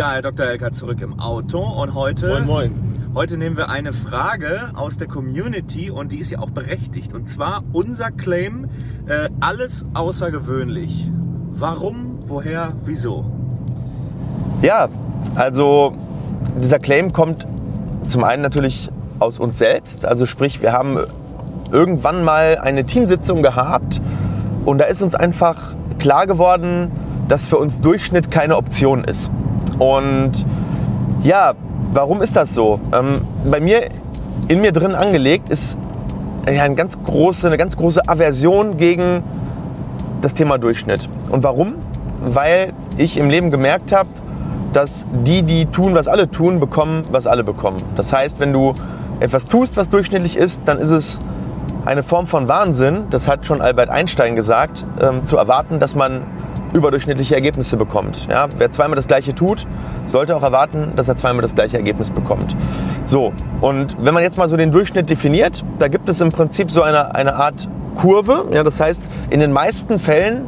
Ja, 0.00 0.12
Herr 0.12 0.22
Dr. 0.22 0.46
Elker 0.46 0.72
zurück 0.72 1.02
im 1.02 1.20
Auto 1.20 1.58
und 1.58 1.92
heute, 1.92 2.28
Moin, 2.28 2.46
moin. 2.46 3.10
heute 3.14 3.36
nehmen 3.36 3.58
wir 3.58 3.68
eine 3.68 3.92
Frage 3.92 4.70
aus 4.72 4.96
der 4.96 5.08
Community 5.08 5.90
und 5.90 6.10
die 6.10 6.20
ist 6.20 6.30
ja 6.30 6.38
auch 6.38 6.48
berechtigt. 6.48 7.12
Und 7.12 7.28
zwar 7.28 7.62
unser 7.74 8.10
Claim, 8.10 8.70
äh, 9.06 9.28
alles 9.40 9.84
außergewöhnlich. 9.92 11.10
Warum, 11.52 12.20
woher, 12.24 12.72
wieso? 12.86 13.30
Ja, 14.62 14.88
also 15.34 15.92
dieser 16.62 16.78
Claim 16.78 17.12
kommt 17.12 17.46
zum 18.06 18.24
einen 18.24 18.40
natürlich 18.40 18.88
aus 19.18 19.38
uns 19.38 19.58
selbst. 19.58 20.06
Also 20.06 20.24
sprich, 20.24 20.62
wir 20.62 20.72
haben 20.72 20.96
irgendwann 21.72 22.24
mal 22.24 22.56
eine 22.56 22.84
Teamsitzung 22.84 23.42
gehabt 23.42 24.00
und 24.64 24.78
da 24.78 24.86
ist 24.86 25.02
uns 25.02 25.14
einfach 25.14 25.74
klar 25.98 26.26
geworden, 26.26 26.90
dass 27.28 27.44
für 27.44 27.58
uns 27.58 27.82
Durchschnitt 27.82 28.30
keine 28.30 28.56
Option 28.56 29.04
ist. 29.04 29.30
Und 29.80 30.44
ja, 31.22 31.54
warum 31.92 32.22
ist 32.22 32.36
das 32.36 32.54
so? 32.54 32.78
Ähm, 32.92 33.22
bei 33.50 33.60
mir, 33.60 33.88
in 34.46 34.60
mir 34.60 34.72
drin 34.72 34.94
angelegt, 34.94 35.48
ist 35.48 35.78
ja, 36.46 36.62
eine, 36.62 36.74
ganz 36.74 37.02
große, 37.02 37.46
eine 37.46 37.56
ganz 37.56 37.76
große 37.76 38.06
Aversion 38.06 38.76
gegen 38.76 39.22
das 40.20 40.34
Thema 40.34 40.58
Durchschnitt. 40.58 41.08
Und 41.30 41.42
warum? 41.44 41.76
Weil 42.22 42.74
ich 42.98 43.16
im 43.16 43.30
Leben 43.30 43.50
gemerkt 43.50 43.90
habe, 43.90 44.10
dass 44.74 45.06
die, 45.24 45.42
die 45.42 45.64
tun, 45.64 45.94
was 45.94 46.08
alle 46.08 46.30
tun, 46.30 46.60
bekommen, 46.60 47.04
was 47.10 47.26
alle 47.26 47.42
bekommen. 47.42 47.78
Das 47.96 48.12
heißt, 48.12 48.38
wenn 48.38 48.52
du 48.52 48.74
etwas 49.18 49.46
tust, 49.46 49.78
was 49.78 49.88
durchschnittlich 49.88 50.36
ist, 50.36 50.62
dann 50.66 50.78
ist 50.78 50.90
es 50.90 51.18
eine 51.86 52.02
Form 52.02 52.26
von 52.26 52.48
Wahnsinn, 52.48 53.04
das 53.08 53.26
hat 53.26 53.46
schon 53.46 53.62
Albert 53.62 53.88
Einstein 53.88 54.36
gesagt, 54.36 54.84
ähm, 55.00 55.24
zu 55.24 55.38
erwarten, 55.38 55.78
dass 55.78 55.94
man 55.94 56.22
überdurchschnittliche 56.72 57.34
Ergebnisse 57.34 57.76
bekommt. 57.76 58.26
Ja, 58.28 58.48
wer 58.56 58.70
zweimal 58.70 58.96
das 58.96 59.06
Gleiche 59.06 59.34
tut, 59.34 59.66
sollte 60.06 60.36
auch 60.36 60.42
erwarten, 60.42 60.92
dass 60.96 61.08
er 61.08 61.16
zweimal 61.16 61.42
das 61.42 61.54
gleiche 61.54 61.76
Ergebnis 61.76 62.10
bekommt. 62.10 62.56
So, 63.06 63.32
und 63.60 63.96
wenn 64.00 64.14
man 64.14 64.22
jetzt 64.22 64.38
mal 64.38 64.48
so 64.48 64.56
den 64.56 64.70
Durchschnitt 64.70 65.10
definiert, 65.10 65.64
da 65.78 65.88
gibt 65.88 66.08
es 66.08 66.20
im 66.20 66.30
Prinzip 66.30 66.70
so 66.70 66.82
eine, 66.82 67.14
eine 67.14 67.34
Art 67.34 67.68
Kurve. 67.96 68.46
Ja, 68.52 68.62
das 68.62 68.80
heißt, 68.80 69.02
in 69.30 69.40
den 69.40 69.52
meisten 69.52 69.98
Fällen 69.98 70.46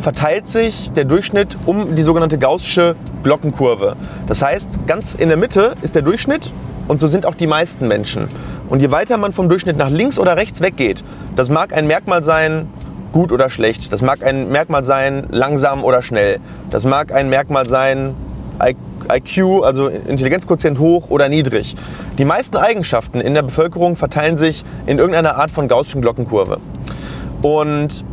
verteilt 0.00 0.46
sich 0.46 0.90
der 0.92 1.04
Durchschnitt 1.04 1.56
um 1.66 1.96
die 1.96 2.02
sogenannte 2.02 2.38
gaußsche 2.38 2.94
Glockenkurve. 3.22 3.96
Das 4.28 4.42
heißt, 4.42 4.86
ganz 4.86 5.14
in 5.14 5.28
der 5.28 5.36
Mitte 5.36 5.74
ist 5.82 5.94
der 5.94 6.02
Durchschnitt 6.02 6.50
und 6.86 7.00
so 7.00 7.08
sind 7.08 7.26
auch 7.26 7.34
die 7.34 7.46
meisten 7.46 7.88
Menschen. 7.88 8.28
Und 8.68 8.80
je 8.80 8.90
weiter 8.90 9.16
man 9.16 9.32
vom 9.32 9.48
Durchschnitt 9.48 9.76
nach 9.76 9.90
links 9.90 10.18
oder 10.18 10.36
rechts 10.36 10.60
weggeht, 10.60 11.04
das 11.34 11.48
mag 11.48 11.72
ein 11.72 11.86
Merkmal 11.86 12.22
sein, 12.22 12.68
gut 13.12 13.32
oder 13.32 13.50
schlecht. 13.50 13.92
Das 13.92 14.02
mag 14.02 14.24
ein 14.24 14.50
Merkmal 14.50 14.84
sein, 14.84 15.26
langsam 15.30 15.84
oder 15.84 16.02
schnell. 16.02 16.40
Das 16.70 16.84
mag 16.84 17.12
ein 17.12 17.28
Merkmal 17.28 17.66
sein, 17.66 18.14
IQ, 19.12 19.64
also 19.64 19.88
Intelligenzquotient 19.88 20.78
hoch 20.78 21.10
oder 21.10 21.28
niedrig. 21.28 21.76
Die 22.18 22.24
meisten 22.24 22.56
Eigenschaften 22.56 23.20
in 23.20 23.34
der 23.34 23.42
Bevölkerung 23.42 23.96
verteilen 23.96 24.36
sich 24.36 24.64
in 24.86 24.98
irgendeiner 24.98 25.36
Art 25.36 25.50
von 25.50 25.68
gaußschen 25.68 26.00
Glockenkurve. 26.00 26.58
Und 27.42 28.04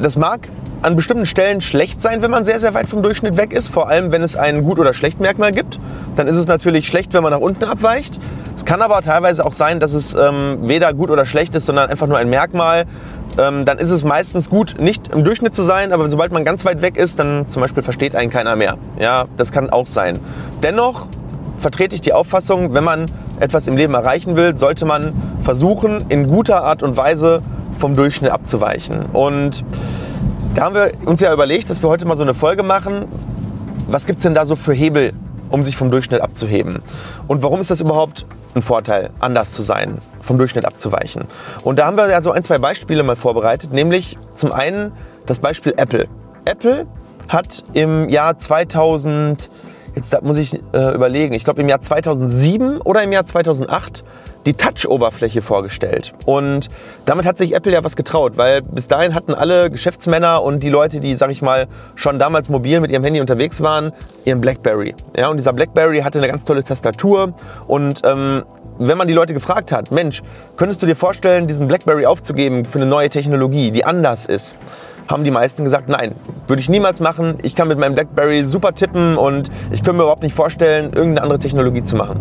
das 0.00 0.16
mag 0.16 0.48
an 0.82 0.96
bestimmten 0.96 1.24
Stellen 1.24 1.62
schlecht 1.62 2.02
sein, 2.02 2.20
wenn 2.20 2.30
man 2.30 2.44
sehr, 2.44 2.60
sehr 2.60 2.74
weit 2.74 2.88
vom 2.88 3.02
Durchschnitt 3.02 3.38
weg 3.38 3.54
ist. 3.54 3.68
Vor 3.68 3.88
allem, 3.88 4.12
wenn 4.12 4.22
es 4.22 4.36
ein 4.36 4.64
Gut- 4.64 4.78
oder 4.78 4.92
Schlecht-Merkmal 4.92 5.52
gibt. 5.52 5.78
Dann 6.16 6.26
ist 6.26 6.36
es 6.36 6.46
natürlich 6.46 6.86
schlecht, 6.86 7.14
wenn 7.14 7.22
man 7.22 7.32
nach 7.32 7.40
unten 7.40 7.64
abweicht. 7.64 8.18
Es 8.56 8.66
kann 8.66 8.82
aber 8.82 9.00
teilweise 9.00 9.46
auch 9.46 9.52
sein, 9.52 9.80
dass 9.80 9.94
es 9.94 10.14
ähm, 10.14 10.58
weder 10.62 10.92
gut 10.92 11.10
oder 11.10 11.24
schlecht 11.24 11.54
ist, 11.54 11.66
sondern 11.66 11.88
einfach 11.88 12.06
nur 12.06 12.18
ein 12.18 12.28
Merkmal. 12.28 12.84
Ähm, 13.36 13.64
dann 13.64 13.78
ist 13.78 13.90
es 13.90 14.04
meistens 14.04 14.48
gut, 14.48 14.76
nicht 14.78 15.08
im 15.08 15.24
Durchschnitt 15.24 15.54
zu 15.54 15.62
sein, 15.62 15.92
aber 15.92 16.08
sobald 16.08 16.32
man 16.32 16.44
ganz 16.44 16.64
weit 16.64 16.82
weg 16.82 16.96
ist, 16.96 17.18
dann 17.18 17.48
zum 17.48 17.62
Beispiel 17.62 17.82
versteht 17.82 18.14
einen 18.14 18.30
keiner 18.30 18.56
mehr. 18.56 18.78
Ja, 18.98 19.26
das 19.36 19.50
kann 19.50 19.70
auch 19.70 19.86
sein. 19.86 20.20
Dennoch 20.62 21.06
vertrete 21.58 21.94
ich 21.94 22.00
die 22.00 22.12
Auffassung, 22.12 22.74
wenn 22.74 22.84
man 22.84 23.06
etwas 23.40 23.66
im 23.66 23.76
Leben 23.76 23.94
erreichen 23.94 24.36
will, 24.36 24.56
sollte 24.56 24.84
man 24.84 25.12
versuchen, 25.42 26.06
in 26.08 26.28
guter 26.28 26.62
Art 26.62 26.82
und 26.82 26.96
Weise 26.96 27.42
vom 27.78 27.96
Durchschnitt 27.96 28.30
abzuweichen. 28.30 29.06
Und 29.12 29.64
da 30.54 30.62
haben 30.62 30.74
wir 30.74 30.92
uns 31.04 31.20
ja 31.20 31.32
überlegt, 31.32 31.70
dass 31.70 31.82
wir 31.82 31.88
heute 31.88 32.06
mal 32.06 32.16
so 32.16 32.22
eine 32.22 32.34
Folge 32.34 32.62
machen. 32.62 33.06
Was 33.88 34.06
gibt 34.06 34.18
es 34.18 34.22
denn 34.22 34.34
da 34.34 34.46
so 34.46 34.54
für 34.54 34.72
Hebel, 34.72 35.12
um 35.50 35.64
sich 35.64 35.76
vom 35.76 35.90
Durchschnitt 35.90 36.20
abzuheben? 36.20 36.80
Und 37.26 37.42
warum 37.42 37.60
ist 37.60 37.70
das 37.70 37.80
überhaupt 37.80 38.24
ein 38.54 38.62
Vorteil, 38.62 39.10
anders 39.18 39.52
zu 39.52 39.62
sein, 39.62 39.98
vom 40.24 40.38
Durchschnitt 40.38 40.64
abzuweichen? 40.64 41.26
Und 41.62 41.78
da 41.78 41.86
haben 41.86 41.96
wir 41.96 42.08
ja 42.08 42.22
so 42.22 42.32
ein, 42.32 42.42
zwei 42.42 42.58
Beispiele 42.58 43.02
mal 43.02 43.16
vorbereitet, 43.16 43.72
nämlich 43.72 44.16
zum 44.32 44.52
einen 44.52 44.92
das 45.26 45.38
Beispiel 45.38 45.74
Apple. 45.76 46.08
Apple 46.44 46.86
hat 47.28 47.64
im 47.72 48.08
Jahr 48.08 48.36
2000, 48.36 49.50
jetzt 49.94 50.22
muss 50.22 50.36
ich 50.36 50.54
äh, 50.72 50.94
überlegen, 50.94 51.34
ich 51.34 51.44
glaube 51.44 51.62
im 51.62 51.68
Jahr 51.68 51.80
2007 51.80 52.80
oder 52.80 53.02
im 53.02 53.12
Jahr 53.12 53.24
2008 53.24 54.04
die 54.46 54.54
Touch-Oberfläche 54.54 55.42
vorgestellt. 55.42 56.12
Und 56.26 56.68
damit 57.06 57.24
hat 57.24 57.38
sich 57.38 57.54
Apple 57.54 57.72
ja 57.72 57.82
was 57.82 57.96
getraut, 57.96 58.36
weil 58.36 58.62
bis 58.62 58.88
dahin 58.88 59.14
hatten 59.14 59.32
alle 59.32 59.70
Geschäftsmänner 59.70 60.42
und 60.42 60.62
die 60.62 60.68
Leute, 60.68 61.00
die, 61.00 61.14
sag 61.14 61.30
ich 61.30 61.40
mal, 61.40 61.66
schon 61.94 62.18
damals 62.18 62.48
mobil 62.48 62.80
mit 62.80 62.90
ihrem 62.90 63.04
Handy 63.04 63.20
unterwegs 63.20 63.62
waren, 63.62 63.92
ihren 64.24 64.40
Blackberry. 64.40 64.94
Ja, 65.16 65.28
und 65.28 65.38
dieser 65.38 65.52
Blackberry 65.52 66.00
hatte 66.00 66.18
eine 66.18 66.28
ganz 66.28 66.44
tolle 66.44 66.62
Tastatur 66.62 67.32
und 67.66 68.02
ähm, 68.04 68.42
wenn 68.78 68.98
man 68.98 69.06
die 69.06 69.14
Leute 69.14 69.34
gefragt 69.34 69.70
hat, 69.72 69.92
Mensch, 69.92 70.22
könntest 70.56 70.82
du 70.82 70.86
dir 70.86 70.96
vorstellen, 70.96 71.46
diesen 71.46 71.68
BlackBerry 71.68 72.06
aufzugeben 72.06 72.64
für 72.64 72.78
eine 72.78 72.86
neue 72.86 73.08
Technologie, 73.08 73.70
die 73.70 73.84
anders 73.84 74.26
ist? 74.26 74.56
Haben 75.08 75.24
die 75.24 75.30
meisten 75.30 75.64
gesagt, 75.64 75.88
nein, 75.88 76.12
würde 76.46 76.62
ich 76.62 76.68
niemals 76.68 77.00
machen. 77.00 77.38
Ich 77.42 77.54
kann 77.54 77.68
mit 77.68 77.78
meinem 77.78 77.94
BlackBerry 77.94 78.44
super 78.44 78.74
tippen 78.74 79.16
und 79.16 79.50
ich 79.70 79.82
könnte 79.82 79.98
mir 79.98 80.02
überhaupt 80.04 80.22
nicht 80.22 80.34
vorstellen, 80.34 80.92
irgendeine 80.92 81.22
andere 81.22 81.38
Technologie 81.38 81.82
zu 81.82 81.96
machen. 81.96 82.18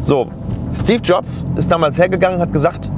So, 0.00 0.28
Steve 0.72 1.02
Jobs 1.02 1.44
ist 1.56 1.70
damals 1.70 1.98
hergegangen, 1.98 2.40
hat 2.40 2.52
gesagt, 2.52 2.90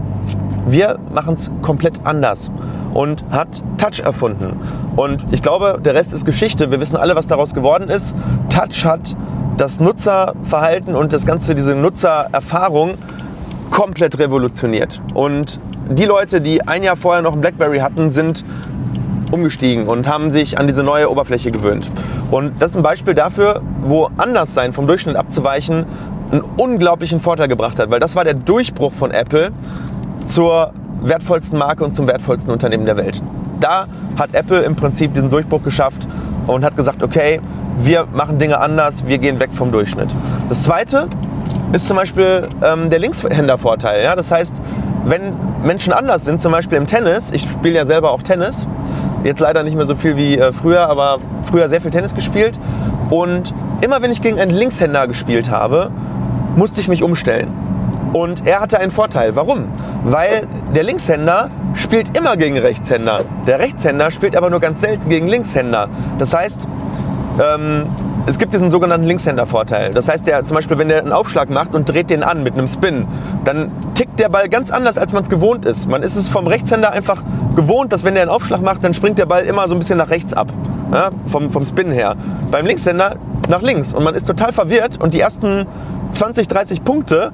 wir 0.67 0.99
machen 1.12 1.34
es 1.34 1.50
komplett 1.62 2.00
anders 2.05 2.50
und 2.94 3.25
hat 3.31 3.62
Touch 3.77 4.00
erfunden. 4.00 4.56
Und 4.97 5.27
ich 5.33 5.43
glaube, 5.43 5.81
der 5.84 5.94
Rest 5.94 6.12
ist 6.12 6.25
Geschichte. 6.25 6.71
Wir 6.71 6.81
wissen 6.81 6.97
alle, 6.97 7.17
was 7.17 7.27
daraus 7.27 7.53
geworden 7.53 7.89
ist. 7.89 8.17
Touch 8.49 8.84
hat 8.84 9.17
das 9.56 9.81
Nutzerverhalten 9.81 10.94
und 10.94 11.12
das 11.12 11.27
ganze, 11.27 11.55
diese 11.55 11.75
Nutzererfahrung 11.75 12.94
komplett 13.71 14.19
revolutioniert. 14.19 15.00
Und 15.12 15.59
die 15.91 16.05
Leute, 16.05 16.41
die 16.41 16.62
ein 16.62 16.83
Jahr 16.83 16.97
vorher 16.97 17.23
noch 17.23 17.33
ein 17.33 17.41
BlackBerry 17.41 17.78
hatten, 17.78 18.11
sind 18.11 18.44
umgestiegen 19.34 19.87
und 19.87 20.09
haben 20.09 20.31
sich 20.31 20.59
an 20.59 20.67
diese 20.67 20.83
neue 20.83 21.11
Oberfläche 21.11 21.50
gewöhnt. 21.50 21.91
Und 22.31 22.61
das 22.61 22.71
ist 22.71 22.77
ein 22.77 22.83
Beispiel 22.83 23.15
dafür, 23.15 23.61
wo 23.83 24.09
anders 24.17 24.55
sein 24.55 24.72
vom 24.72 24.87
Durchschnitt 24.87 25.17
abzuweichen 25.17 25.84
einen 26.31 26.43
unglaublichen 26.56 27.21
Vorteil 27.21 27.49
gebracht 27.49 27.78
hat, 27.78 27.91
weil 27.91 28.00
das 28.00 28.17
war 28.17 28.25
der 28.25 28.34
Durchbruch 28.34 28.93
von 28.93 29.11
Apple 29.11 29.50
zur 30.27 30.73
wertvollsten 31.03 31.59
Marke 31.59 31.84
und 31.84 31.93
zum 31.93 32.06
wertvollsten 32.06 32.53
Unternehmen 32.53 32.87
der 32.87 32.97
Welt. 32.97 33.23
Da 33.61 33.87
hat 34.19 34.31
Apple 34.34 34.62
im 34.62 34.75
Prinzip 34.75 35.15
diesen 35.15 35.31
Durchbruch 35.31 35.62
geschafft 35.62 36.09
und 36.47 36.65
hat 36.65 36.77
gesagt, 36.77 37.03
okay, 37.03 37.41
wir 37.78 38.06
machen 38.12 38.39
Dinge 38.39 38.59
anders, 38.59 39.06
wir 39.06 39.19
gehen 39.19 39.41
weg 39.41 39.50
vom 39.53 39.73
Durchschnitt. 39.73 40.09
Das 40.49 40.62
zweite 40.62 41.09
ist 41.73 41.87
zum 41.87 41.97
Beispiel 41.97 42.49
ähm, 42.62 42.89
der 42.91 42.99
Linkshändervorteil. 43.00 44.03
Ja? 44.03 44.17
Das 44.17 44.31
heißt, 44.31 44.56
wenn 45.05 45.34
Menschen 45.65 45.93
anders 45.93 46.25
sind, 46.25 46.41
zum 46.41 46.53
Beispiel 46.53 46.78
im 46.78 46.87
Tennis, 46.87 47.31
ich 47.33 47.43
spiele 47.43 47.75
ja 47.75 47.87
selber 47.87 48.12
auch 48.12 48.23
Tennis, 48.23 48.67
jetzt 49.25 49.41
leider 49.41 49.62
nicht 49.62 49.77
mehr 49.77 49.87
so 49.87 49.97
viel 49.97 50.17
wie 50.17 50.39
äh, 50.39 50.53
früher, 50.53 50.89
aber 50.89 51.19
früher 51.43 51.69
sehr 51.69 51.81
viel 51.81 51.91
Tennis 51.91 52.15
gespielt 52.15 52.61
und 53.11 53.53
immer 53.81 54.03
wenn 54.03 54.12
ich 54.12 54.23
gegen 54.23 54.39
einen 54.39 54.51
Linkshänder 54.51 55.09
gespielt 55.09 55.51
habe, 55.51 55.91
musste 56.57 56.81
ich 56.81 56.89
mich 56.89 57.03
umstellen. 57.03 57.49
Und 58.12 58.47
er 58.47 58.61
hatte 58.61 58.79
einen 58.79 58.93
Vorteil. 58.93 59.35
Warum? 59.35 59.65
Weil 60.05 60.47
der 60.75 60.85
Linkshänder 60.85 61.50
spielt 61.75 62.17
immer 62.17 62.37
gegen 62.37 62.56
Rechtshänder. 62.56 63.23
Der 63.47 63.59
Rechtshänder 63.59 64.12
spielt 64.12 64.37
aber 64.37 64.50
nur 64.50 64.61
ganz 64.61 64.81
selten 64.81 65.09
gegen 65.09 65.27
Linkshänder. 65.27 65.88
Das 66.19 66.32
heißt, 66.32 66.69
ähm, 67.43 67.87
es 68.26 68.38
gibt 68.38 68.55
diesen 68.55 68.71
sogenannten 68.71 69.06
Linkshänder-Vorteil. 69.06 69.91
Das 69.91 70.09
heißt, 70.09 70.26
der, 70.26 70.44
zum 70.44 70.55
Beispiel, 70.55 70.79
wenn 70.79 70.88
der 70.88 70.99
einen 71.00 71.12
Aufschlag 71.12 71.50
macht 71.50 71.75
und 71.75 71.88
dreht 71.88 72.09
den 72.09 72.23
an 72.23 72.43
mit 72.43 72.55
einem 72.55 72.69
Spin, 72.69 73.06
dann 73.44 73.71
tickt 73.94 74.19
der 74.19 74.31
Ball 74.31 74.49
ganz 74.49 74.71
anders, 74.71 74.97
als 74.97 75.12
man 75.12 75.23
es 75.23 75.29
gewohnt 75.29 75.67
ist. 75.67 75.88
Man 75.88 76.03
ist 76.03 76.17
es 76.17 76.29
vom 76.29 76.47
Rechtshänder 76.47 76.93
einfach 76.93 77.23
gewohnt, 77.55 77.93
dass 77.93 78.03
wenn 78.05 78.15
der 78.15 78.23
einen 78.23 78.31
Aufschlag 78.31 78.62
macht, 78.62 78.82
dann 78.82 78.94
springt 78.94 79.19
der 79.19 79.26
Ball 79.26 79.44
immer 79.44 79.69
so 79.69 79.75
ein 79.75 79.79
bisschen 79.79 79.99
nach 79.99 80.09
rechts 80.09 80.32
ab. 80.32 80.49
Ja, 80.91 81.11
vom, 81.26 81.50
vom 81.50 81.67
Spin 81.67 81.91
her. 81.91 82.17
Beim 82.50 82.67
Linkshänder 82.67 83.17
nach 83.49 83.62
links. 83.62 83.93
Und 83.93 84.05
man 84.05 84.15
ist 84.15 84.27
total 84.27 84.53
verwirrt 84.53 85.00
und 85.00 85.12
die 85.12 85.20
ersten 85.20 85.67
20, 86.11 86.49
30 86.49 86.85
Punkte 86.85 87.32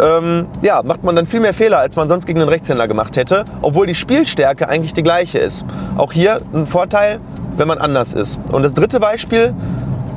ähm, 0.00 0.46
ja, 0.62 0.82
macht 0.82 1.04
man 1.04 1.14
dann 1.14 1.26
viel 1.26 1.40
mehr 1.40 1.54
Fehler, 1.54 1.78
als 1.78 1.94
man 1.94 2.08
sonst 2.08 2.26
gegen 2.26 2.40
den 2.40 2.48
Rechtshänder 2.48 2.88
gemacht 2.88 3.16
hätte, 3.16 3.44
obwohl 3.62 3.86
die 3.86 3.94
Spielstärke 3.94 4.68
eigentlich 4.68 4.94
die 4.94 5.02
gleiche 5.02 5.38
ist. 5.38 5.64
Auch 5.96 6.12
hier 6.12 6.40
ein 6.52 6.66
Vorteil, 6.66 7.20
wenn 7.56 7.68
man 7.68 7.78
anders 7.78 8.12
ist. 8.12 8.40
Und 8.50 8.62
das 8.62 8.74
dritte 8.74 8.98
Beispiel 8.98 9.54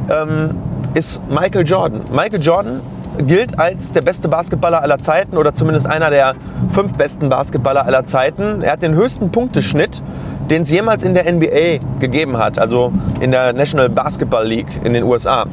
ähm, 0.10 0.52
ist 0.94 1.22
Michael 1.30 1.66
Jordan. 1.66 2.02
Michael 2.12 2.42
Jordan 2.42 2.82
gilt 3.26 3.58
als 3.60 3.92
der 3.92 4.02
beste 4.02 4.28
Basketballer 4.28 4.82
aller 4.82 5.00
Zeiten 5.00 5.38
oder 5.38 5.54
zumindest 5.54 5.88
einer 5.88 6.10
der 6.10 6.36
fünf 6.70 6.94
besten 6.94 7.30
Basketballer 7.30 7.86
aller 7.86 8.06
Zeiten. 8.06 8.62
Er 8.62 8.74
hat 8.74 8.84
den 8.84 8.94
höchsten 8.94 9.32
Punkteschnitt, 9.32 10.02
den 10.50 10.62
es 10.62 10.70
jemals 10.70 11.04
in 11.04 11.14
der 11.14 11.32
NBA 11.32 11.80
gegeben 12.00 12.38
hat, 12.38 12.60
also 12.60 12.92
in 13.20 13.32
der 13.32 13.54
National 13.54 13.90
Basketball 13.90 14.46
League 14.46 14.80
in 14.84 14.94
den 14.94 15.04
USA. 15.04 15.46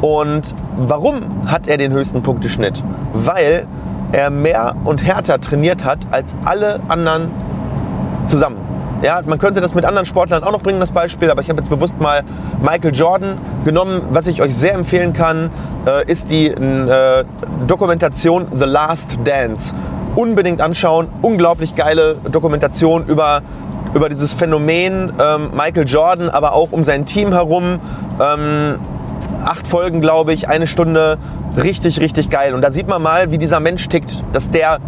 Und 0.00 0.54
warum 0.76 1.46
hat 1.46 1.68
er 1.68 1.78
den 1.78 1.92
höchsten 1.92 2.22
Punkteschnitt? 2.22 2.82
Weil 3.12 3.66
er 4.12 4.30
mehr 4.30 4.74
und 4.84 5.04
härter 5.04 5.40
trainiert 5.40 5.84
hat 5.84 6.00
als 6.10 6.34
alle 6.44 6.80
anderen 6.88 7.30
zusammen. 8.24 8.58
Ja, 9.02 9.20
man 9.26 9.38
könnte 9.38 9.60
das 9.60 9.74
mit 9.74 9.84
anderen 9.84 10.06
Sportlern 10.06 10.42
auch 10.42 10.52
noch 10.52 10.62
bringen, 10.62 10.80
das 10.80 10.90
Beispiel, 10.90 11.30
aber 11.30 11.42
ich 11.42 11.50
habe 11.50 11.58
jetzt 11.58 11.68
bewusst 11.68 12.00
mal 12.00 12.24
Michael 12.62 12.94
Jordan 12.94 13.36
genommen. 13.64 14.00
Was 14.10 14.26
ich 14.26 14.40
euch 14.40 14.56
sehr 14.56 14.72
empfehlen 14.72 15.12
kann, 15.12 15.50
äh, 15.86 16.10
ist 16.10 16.30
die 16.30 16.46
äh, 16.46 17.24
Dokumentation 17.66 18.46
The 18.58 18.64
Last 18.64 19.18
Dance. 19.22 19.74
Unbedingt 20.14 20.62
anschauen. 20.62 21.08
Unglaublich 21.20 21.76
geile 21.76 22.16
Dokumentation 22.32 23.04
über, 23.06 23.42
über 23.92 24.08
dieses 24.08 24.32
Phänomen 24.32 25.12
ähm, 25.20 25.50
Michael 25.54 25.86
Jordan, 25.86 26.30
aber 26.30 26.54
auch 26.54 26.72
um 26.72 26.82
sein 26.82 27.04
Team 27.04 27.32
herum. 27.32 27.80
Ähm, 28.18 28.78
acht 29.44 29.68
Folgen, 29.68 30.00
glaube 30.00 30.32
ich, 30.32 30.48
eine 30.48 30.66
Stunde. 30.66 31.18
Richtig, 31.62 32.00
richtig 32.00 32.30
geil. 32.30 32.54
Und 32.54 32.62
da 32.62 32.70
sieht 32.70 32.88
man 32.88 33.02
mal, 33.02 33.30
wie 33.30 33.36
dieser 33.36 33.60
Mensch 33.60 33.86
tickt, 33.88 34.24
dass 34.32 34.50
der 34.50 34.78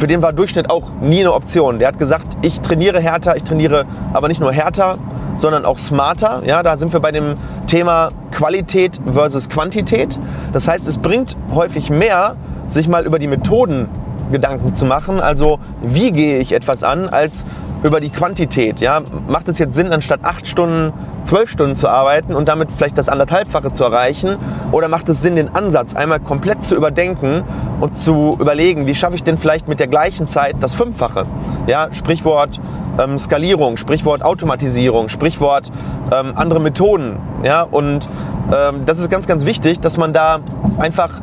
für 0.00 0.06
den 0.06 0.22
war 0.22 0.32
Durchschnitt 0.32 0.70
auch 0.70 0.92
nie 1.02 1.20
eine 1.20 1.34
Option. 1.34 1.78
Der 1.78 1.88
hat 1.88 1.98
gesagt, 1.98 2.38
ich 2.40 2.62
trainiere 2.62 3.00
härter, 3.00 3.36
ich 3.36 3.44
trainiere 3.44 3.84
aber 4.14 4.28
nicht 4.28 4.40
nur 4.40 4.50
härter, 4.50 4.96
sondern 5.36 5.66
auch 5.66 5.76
smarter. 5.76 6.40
Ja, 6.46 6.62
da 6.62 6.78
sind 6.78 6.94
wir 6.94 7.00
bei 7.00 7.12
dem 7.12 7.34
Thema 7.66 8.08
Qualität 8.32 8.98
versus 9.12 9.50
Quantität. 9.50 10.18
Das 10.54 10.66
heißt, 10.68 10.88
es 10.88 10.96
bringt 10.96 11.36
häufig 11.54 11.90
mehr, 11.90 12.36
sich 12.66 12.88
mal 12.88 13.04
über 13.04 13.18
die 13.18 13.26
Methoden 13.26 13.88
Gedanken 14.32 14.72
zu 14.72 14.86
machen. 14.86 15.20
Also 15.20 15.58
wie 15.82 16.12
gehe 16.12 16.38
ich 16.38 16.52
etwas 16.52 16.82
an, 16.82 17.06
als 17.10 17.44
über 17.82 18.00
die 18.00 18.10
Quantität. 18.10 18.80
Ja? 18.80 19.02
Macht 19.28 19.48
es 19.48 19.58
jetzt 19.58 19.74
Sinn, 19.74 19.92
anstatt 19.92 20.20
acht 20.22 20.46
Stunden, 20.46 20.92
zwölf 21.24 21.50
Stunden 21.50 21.76
zu 21.76 21.88
arbeiten 21.88 22.34
und 22.34 22.48
damit 22.48 22.68
vielleicht 22.70 22.98
das 22.98 23.08
anderthalbfache 23.08 23.72
zu 23.72 23.84
erreichen? 23.84 24.36
Oder 24.72 24.88
macht 24.88 25.08
es 25.08 25.22
Sinn, 25.22 25.36
den 25.36 25.54
Ansatz 25.54 25.94
einmal 25.94 26.20
komplett 26.20 26.62
zu 26.62 26.74
überdenken 26.74 27.42
und 27.80 27.94
zu 27.94 28.36
überlegen, 28.38 28.86
wie 28.86 28.94
schaffe 28.94 29.16
ich 29.16 29.22
denn 29.22 29.38
vielleicht 29.38 29.68
mit 29.68 29.80
der 29.80 29.88
gleichen 29.88 30.28
Zeit 30.28 30.56
das 30.60 30.74
Fünffache? 30.74 31.22
Ja? 31.66 31.88
Sprichwort 31.92 32.60
ähm, 32.98 33.18
Skalierung, 33.18 33.76
Sprichwort 33.76 34.22
Automatisierung, 34.22 35.08
Sprichwort 35.08 35.70
ähm, 36.12 36.32
andere 36.34 36.60
Methoden. 36.60 37.16
Ja? 37.42 37.62
Und 37.62 38.08
ähm, 38.54 38.84
das 38.84 38.98
ist 38.98 39.10
ganz, 39.10 39.26
ganz 39.26 39.46
wichtig, 39.46 39.80
dass 39.80 39.96
man 39.96 40.12
da 40.12 40.40
einfach 40.78 41.20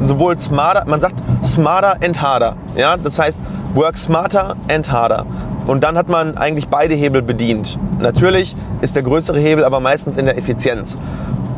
sowohl 0.00 0.38
smarter, 0.38 0.84
man 0.86 1.00
sagt 1.00 1.22
smarter 1.44 1.96
and 2.02 2.20
harder. 2.22 2.56
Ja? 2.76 2.96
Das 2.96 3.18
heißt, 3.18 3.40
work 3.74 3.98
smarter 3.98 4.56
and 4.70 4.90
harder. 4.90 5.26
Und 5.68 5.84
dann 5.84 5.98
hat 5.98 6.08
man 6.08 6.38
eigentlich 6.38 6.68
beide 6.68 6.94
Hebel 6.94 7.20
bedient. 7.20 7.78
Natürlich 8.00 8.56
ist 8.80 8.96
der 8.96 9.02
größere 9.02 9.38
Hebel 9.38 9.64
aber 9.64 9.80
meistens 9.80 10.16
in 10.16 10.24
der 10.24 10.38
Effizienz. 10.38 10.96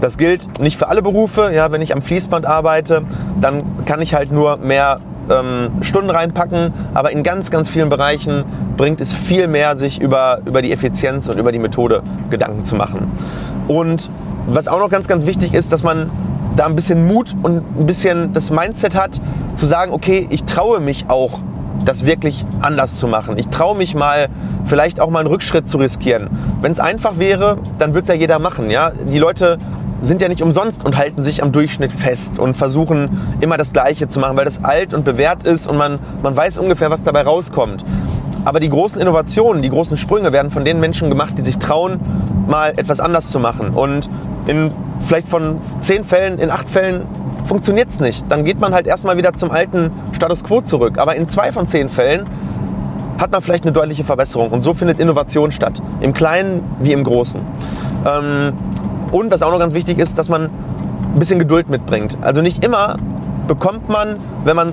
Das 0.01 0.19
gilt 0.19 0.59
nicht 0.59 0.77
für 0.77 0.89
alle 0.89 1.01
Berufe. 1.01 1.53
Ja, 1.55 1.71
wenn 1.71 1.81
ich 1.81 1.95
am 1.95 2.03
Fließband 2.03 2.45
arbeite, 2.45 3.03
dann 3.41 3.62
kann 3.85 4.03
ich 4.03 4.12
halt 4.12 4.33
nur 4.33 4.57
mehr 4.57 4.99
ähm, 5.31 5.71
Stunden 5.83 6.11
reinpacken. 6.11 6.75
Aber 6.93 7.12
in 7.12 7.23
ganz, 7.23 7.53
ganz 7.53 7.69
vielen 7.69 7.89
Bereichen 7.89 8.45
bringt 8.77 9.01
es 9.01 9.12
viel 9.12 9.47
mehr, 9.47 9.77
sich 9.77 10.01
über, 10.01 10.41
über 10.45 10.61
die 10.61 10.73
Effizienz 10.73 11.29
und 11.29 11.39
über 11.39 11.53
die 11.53 11.61
Methode 11.61 12.03
Gedanken 12.31 12.65
zu 12.65 12.75
machen. 12.75 13.12
Und 13.69 14.11
was 14.49 14.67
auch 14.67 14.81
noch 14.81 14.91
ganz, 14.91 15.07
ganz 15.07 15.25
wichtig 15.25 15.55
ist, 15.55 15.71
dass 15.71 15.85
man 15.85 16.11
da 16.57 16.67
ein 16.67 16.75
bisschen 16.75 17.07
Mut 17.07 17.37
und 17.43 17.62
ein 17.79 17.87
bisschen 17.87 18.33
das 18.33 18.51
Mindset 18.51 18.97
hat, 18.97 19.21
zu 19.55 19.67
sagen, 19.67 19.93
okay, 19.93 20.27
ich 20.31 20.43
traue 20.45 20.81
mich 20.81 21.05
auch 21.09 21.39
das 21.85 22.05
wirklich 22.05 22.44
anders 22.61 22.99
zu 22.99 23.09
machen. 23.09 23.38
Ich 23.38 23.49
traue 23.49 23.77
mich 23.77 23.94
mal, 23.94 24.29
vielleicht 24.65 25.00
auch 25.00 25.11
mal 25.11 25.21
einen 25.21 25.29
Rückschritt 25.29 25.69
zu 25.69 25.79
riskieren. 25.79 26.29
Wenn 26.61 26.73
es 26.73 26.81
einfach 26.81 27.19
wäre, 27.19 27.59
dann 27.79 27.94
würde 27.94 28.03
es 28.03 28.09
ja 28.09 28.15
jeder 28.15 28.38
machen. 28.38 28.71
Ja? 28.71 28.91
Die 28.91 29.19
Leute 29.19 29.59
sind 30.03 30.23
ja 30.23 30.29
nicht 30.29 30.43
umsonst 30.43 30.85
und 30.85 30.97
halten 30.97 31.23
sich 31.23 31.43
am 31.43 31.53
Durchschnitt 31.53 31.93
fest 31.93 32.38
und 32.38 32.56
versuchen 32.56 33.37
immer 33.41 33.56
das 33.56 33.73
Gleiche 33.73 34.09
zu 34.09 34.19
machen, 34.19 34.37
weil 34.37 34.47
das 34.47 34.65
alt 34.65 34.94
und 34.94 35.05
bewährt 35.05 35.44
ist 35.44 35.67
und 35.67 35.77
man, 35.77 35.99
man 36.23 36.35
weiß 36.35 36.59
ungefähr, 36.59 36.91
was 36.91 37.03
dabei 37.03 37.23
rauskommt. 37.23 37.85
Aber 38.44 38.61
die 38.61 38.71
großen 38.71 39.00
Innovationen, 39.00 39.62
die 39.62 39.69
großen 39.69 39.99
Sprünge 39.99 40.33
werden 40.33 40.50
von 40.50 40.65
den 40.65 40.81
Menschen 40.81 41.11
gemacht, 41.11 41.35
die 41.37 41.43
sich 41.43 41.59
trauen, 41.59 42.00
mal 42.47 42.71
etwas 42.76 43.00
anders 43.00 43.31
zu 43.31 43.38
machen. 43.38 43.71
Und 43.71 44.09
in 44.47 44.71
vielleicht 45.00 45.29
von 45.29 45.59
zehn 45.81 46.05
Fällen, 46.05 46.38
in 46.38 46.50
acht 46.50 46.69
Fällen 46.69 47.03
funktioniert 47.50 47.88
es 47.91 47.99
nicht. 47.99 48.31
Dann 48.31 48.44
geht 48.44 48.61
man 48.61 48.73
halt 48.73 48.87
erstmal 48.87 49.17
wieder 49.17 49.32
zum 49.35 49.50
alten 49.50 49.91
Status 50.12 50.44
quo 50.44 50.61
zurück. 50.61 50.99
Aber 50.99 51.17
in 51.17 51.26
zwei 51.29 51.50
von 51.50 51.67
zehn 51.67 51.88
Fällen 51.88 52.29
hat 53.19 53.32
man 53.32 53.43
vielleicht 53.43 53.64
eine 53.64 53.73
deutliche 53.73 54.05
Verbesserung. 54.05 54.50
Und 54.50 54.61
so 54.61 54.73
findet 54.73 55.00
Innovation 55.00 55.50
statt. 55.50 55.82
Im 56.00 56.12
Kleinen 56.12 56.62
wie 56.79 56.93
im 56.93 57.02
Großen. 57.02 57.41
Ähm, 58.06 58.52
und 59.11 59.32
was 59.32 59.43
auch 59.43 59.50
noch 59.50 59.58
ganz 59.58 59.75
wichtig 59.75 59.99
ist, 59.99 60.17
dass 60.17 60.29
man 60.29 60.44
ein 60.44 61.19
bisschen 61.19 61.41
Geduld 61.41 61.69
mitbringt. 61.69 62.17
Also 62.20 62.41
nicht 62.41 62.64
immer 62.64 62.94
bekommt 63.49 63.88
man, 63.88 64.19
wenn 64.44 64.55
man 64.55 64.73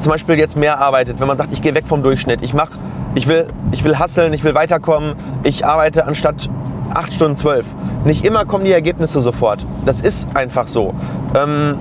zum 0.00 0.10
Beispiel 0.10 0.38
jetzt 0.38 0.56
mehr 0.56 0.78
arbeitet, 0.78 1.20
wenn 1.20 1.28
man 1.28 1.36
sagt, 1.36 1.52
ich 1.52 1.60
gehe 1.60 1.74
weg 1.74 1.86
vom 1.86 2.02
Durchschnitt, 2.02 2.40
ich 2.40 2.54
mache, 2.54 2.78
ich 3.14 3.26
will, 3.28 3.46
ich 3.72 3.84
will 3.84 3.98
hasseln, 3.98 4.32
ich 4.32 4.42
will 4.42 4.54
weiterkommen, 4.54 5.16
ich 5.42 5.66
arbeite 5.66 6.06
anstatt 6.06 6.48
acht 6.94 7.12
Stunden 7.12 7.36
zwölf. 7.36 7.66
Nicht 8.06 8.24
immer 8.24 8.46
kommen 8.46 8.64
die 8.64 8.72
Ergebnisse 8.72 9.20
sofort. 9.20 9.66
Das 9.84 10.00
ist 10.00 10.28
einfach 10.32 10.66
so. 10.66 10.94
Ähm, 11.34 11.76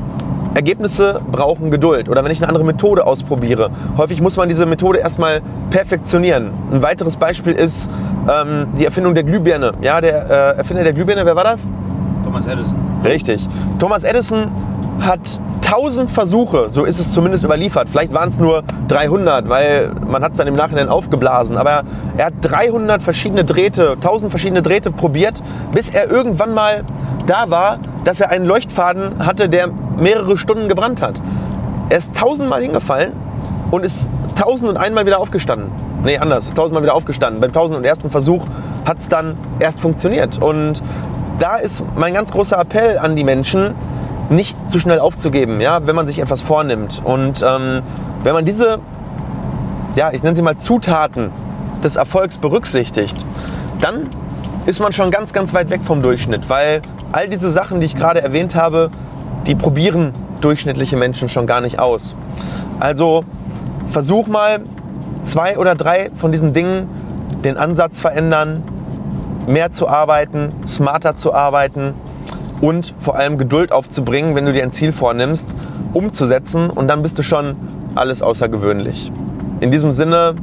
Ergebnisse 0.56 1.20
brauchen 1.32 1.70
Geduld. 1.70 2.10
Oder 2.10 2.24
wenn 2.24 2.32
ich 2.32 2.40
eine 2.40 2.48
andere 2.48 2.66
Methode 2.66 3.06
ausprobiere. 3.06 3.70
Häufig 3.98 4.22
muss 4.22 4.38
man 4.38 4.50
diese 4.50 4.66
Methode 4.66 5.00
erstmal 5.00 5.42
perfektionieren. 5.70 6.52
Ein 6.72 6.82
weiteres 6.82 7.18
Beispiel 7.18 7.54
ist 7.54 7.90
ähm, 8.28 8.68
die 8.80 8.86
Erfindung 8.86 9.14
der 9.14 9.24
Glühbirne. 9.24 9.74
Ja, 9.82 10.02
der 10.02 10.54
äh, 10.56 10.58
Erfinder 10.58 10.84
der 10.84 10.94
Glühbirne, 10.94 11.26
wer 11.26 11.36
war 11.36 11.44
das? 11.44 11.70
Thomas 12.24 12.48
Edison. 12.48 12.76
Richtig. 13.04 13.48
Thomas 13.80 14.04
Edison 14.04 14.50
hat 15.00 15.42
1000 15.66 16.12
Versuche, 16.12 16.70
so 16.70 16.86
ist 16.86 17.00
es 17.00 17.10
zumindest 17.10 17.44
überliefert. 17.44 17.90
Vielleicht 17.90 18.14
waren 18.14 18.30
es 18.30 18.40
nur 18.40 18.64
300, 18.88 19.50
weil 19.50 19.92
man 20.08 20.24
hat 20.24 20.34
es 20.34 20.38
dann 20.38 20.48
im 20.48 20.56
Nachhinein 20.56 20.90
aufgeblasen. 20.90 21.58
Aber 21.58 21.84
er 22.18 22.26
hat 22.28 22.34
300 22.42 23.02
verschiedene 23.02 23.44
Drähte, 23.44 23.94
1000 23.94 24.30
verschiedene 24.30 24.62
Drähte 24.62 24.92
probiert, 24.92 25.42
bis 25.74 25.90
er 25.90 26.10
irgendwann 26.10 26.54
mal 26.54 26.84
da 27.26 27.50
war, 27.50 27.80
dass 28.04 28.20
er 28.20 28.30
einen 28.30 28.46
Leuchtfaden 28.46 29.26
hatte, 29.26 29.50
der 29.50 29.70
mehrere 29.98 30.38
Stunden 30.38 30.70
gebrannt 30.70 31.02
hat. 31.02 31.20
Er 31.90 31.98
ist 31.98 32.16
tausendmal 32.16 32.62
hingefallen 32.62 33.14
und 33.72 33.84
ist 33.84 34.08
tausend 34.40 34.70
und 34.70 34.78
einmal 34.78 35.08
wieder 35.08 35.20
aufgestanden. 35.20 35.72
Nee, 36.04 36.20
anders, 36.20 36.46
ist 36.46 36.56
tausendmal 36.56 36.84
wieder 36.84 36.94
aufgestanden. 36.94 37.42
Beim 37.42 37.54
tausend 37.54 37.78
und 37.78 37.84
ersten 37.84 38.12
Versuch 38.12 38.46
hat 38.86 39.00
es 39.00 39.10
dann 39.10 39.36
erst 39.60 39.80
funktioniert. 39.80 40.40
Und 40.40 40.84
da 41.40 41.56
ist 41.56 41.84
mein 41.96 42.14
ganz 42.14 42.32
großer 42.32 42.60
Appell 42.60 43.00
an 43.00 43.16
die 43.16 43.24
Menschen, 43.24 43.74
nicht 44.30 44.56
zu 44.70 44.80
schnell 44.80 45.00
aufzugeben, 45.00 45.62
ja, 45.62 45.86
wenn 45.86 45.96
man 45.96 46.08
sich 46.08 46.20
etwas 46.20 46.42
vornimmt. 46.42 47.02
Und 47.04 47.44
ähm, 47.44 47.82
wenn 48.24 48.34
man 48.34 48.46
diese, 48.46 48.80
ja, 49.96 50.12
ich 50.12 50.24
nenne 50.24 50.36
sie 50.36 50.42
mal 50.42 50.58
Zutaten 50.58 51.32
des 51.84 51.96
Erfolgs 51.96 52.38
berücksichtigt, 52.38 53.26
dann 53.82 54.10
ist 54.66 54.80
man 54.80 54.94
schon 54.94 55.12
ganz, 55.12 55.34
ganz 55.34 55.54
weit 55.54 55.70
weg 55.70 55.82
vom 55.84 56.02
Durchschnitt, 56.02 56.50
weil 56.50 56.82
all 57.12 57.30
diese 57.30 57.52
Sachen, 57.52 57.80
die 57.80 57.86
ich 57.86 57.96
gerade 57.96 58.22
erwähnt 58.22 58.56
habe, 58.56 58.90
die 59.46 59.56
probieren 59.56 60.12
durchschnittliche 60.42 60.98
Menschen 60.98 61.30
schon 61.30 61.46
gar 61.46 61.62
nicht 61.62 61.80
aus. 61.80 62.16
Also 62.80 63.24
versuch 63.90 64.28
mal 64.28 64.62
zwei 65.22 65.58
oder 65.58 65.76
drei 65.76 66.10
von 66.16 66.32
diesen 66.32 66.54
Dingen, 66.54 66.90
den 67.44 67.58
Ansatz 67.58 68.00
verändern, 68.00 68.64
mehr 69.48 69.72
zu 69.72 69.88
arbeiten, 69.88 70.50
smarter 70.66 71.16
zu 71.16 71.34
arbeiten 71.34 71.94
und 72.62 72.94
vor 73.00 73.16
allem 73.16 73.38
Geduld 73.38 73.72
aufzubringen, 73.72 74.36
wenn 74.36 74.46
du 74.46 74.54
dir 74.54 74.64
ein 74.64 74.72
Ziel 74.72 74.92
vornimmst, 74.92 75.50
umzusetzen 75.94 76.70
und 76.70 76.88
dann 76.88 77.02
bist 77.02 77.18
du 77.18 77.24
schon 77.24 77.56
alles 77.96 78.22
außergewöhnlich. 78.22 79.12
In 79.60 79.72
diesem 79.72 79.92
Sinne 79.92 80.36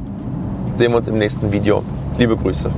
sehen 0.75 0.93
wir 0.93 0.99
uns 0.99 1.09
im 1.09 1.19
nächsten 1.19 1.53
Video. 1.53 1.83
Liebe 2.19 2.37
Grüße. 2.37 2.71